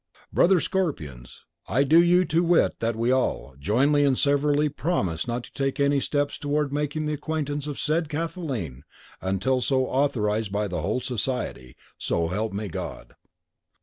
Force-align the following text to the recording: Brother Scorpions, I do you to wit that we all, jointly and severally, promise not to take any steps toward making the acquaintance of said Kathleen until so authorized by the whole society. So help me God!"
Brother 0.33 0.59
Scorpions, 0.59 1.45
I 1.67 1.83
do 1.83 2.01
you 2.01 2.25
to 2.25 2.41
wit 2.43 2.79
that 2.79 2.95
we 2.95 3.11
all, 3.11 3.53
jointly 3.59 4.03
and 4.03 4.17
severally, 4.17 4.67
promise 4.67 5.27
not 5.27 5.43
to 5.43 5.53
take 5.53 5.79
any 5.79 5.99
steps 5.99 6.39
toward 6.39 6.73
making 6.73 7.05
the 7.05 7.13
acquaintance 7.13 7.67
of 7.67 7.77
said 7.77 8.09
Kathleen 8.09 8.83
until 9.21 9.61
so 9.61 9.85
authorized 9.85 10.51
by 10.51 10.67
the 10.67 10.81
whole 10.81 11.01
society. 11.01 11.75
So 11.99 12.29
help 12.29 12.51
me 12.51 12.67
God!" 12.67 13.13